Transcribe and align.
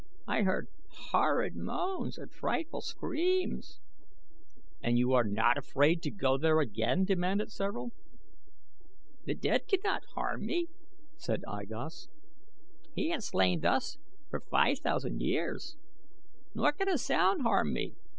I 0.27 0.41
heard 0.41 0.67
horrid 1.11 1.55
moans 1.55 2.17
and 2.17 2.33
frightful 2.33 2.81
screams." 2.81 3.79
"And 4.81 4.97
you 4.97 5.13
are 5.13 5.23
not 5.23 5.59
afraid 5.59 6.01
to 6.01 6.09
go 6.09 6.39
there 6.39 6.59
again?" 6.59 7.05
demanded 7.05 7.51
several. 7.51 7.91
"The 9.25 9.35
dead 9.35 9.67
cannot 9.67 10.05
harm 10.15 10.43
me," 10.47 10.69
said 11.17 11.43
I 11.47 11.65
Gos. 11.65 12.07
"He 12.95 13.09
has 13.11 13.31
lain 13.35 13.59
thus 13.59 13.99
for 14.31 14.39
five 14.39 14.79
thousand 14.79 15.21
years. 15.21 15.77
Nor 16.55 16.71
can 16.71 16.89
a 16.89 16.97
sound 16.97 17.43
harm 17.43 17.71
me. 17.71 17.93